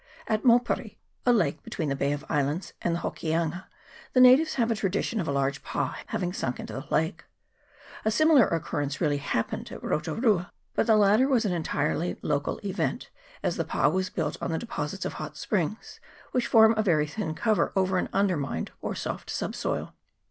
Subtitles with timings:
[0.25, 0.95] At Mau pere,
[1.27, 3.67] a lake between the Bay of Islands and Hoki anga,
[4.13, 7.23] the natives have a tradition of a large pa having sunk into the lake.
[8.03, 12.17] A similar occurrence really happened at Rotu rua, but the latter was an event entirely
[12.23, 12.59] local,
[13.43, 15.99] as the pa was built on the de posits of hot springs,
[16.31, 19.93] which form a very thin cover over an undermined or soft subsoil.